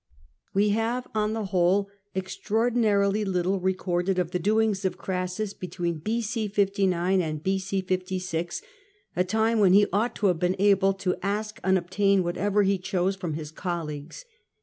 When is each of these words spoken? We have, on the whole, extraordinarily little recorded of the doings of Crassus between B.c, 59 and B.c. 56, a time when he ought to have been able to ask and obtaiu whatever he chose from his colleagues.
We 0.55 0.69
have, 0.69 1.07
on 1.13 1.33
the 1.33 1.45
whole, 1.45 1.87
extraordinarily 2.15 3.23
little 3.23 3.59
recorded 3.59 4.17
of 4.17 4.31
the 4.31 4.39
doings 4.39 4.83
of 4.83 4.97
Crassus 4.97 5.53
between 5.53 5.99
B.c, 5.99 6.47
59 6.47 7.21
and 7.21 7.43
B.c. 7.43 7.81
56, 7.81 8.63
a 9.15 9.23
time 9.23 9.59
when 9.59 9.73
he 9.73 9.85
ought 9.93 10.15
to 10.15 10.25
have 10.25 10.39
been 10.39 10.55
able 10.57 10.93
to 10.95 11.15
ask 11.21 11.59
and 11.63 11.77
obtaiu 11.77 12.23
whatever 12.23 12.63
he 12.63 12.79
chose 12.79 13.15
from 13.15 13.35
his 13.35 13.51
colleagues. 13.51 14.25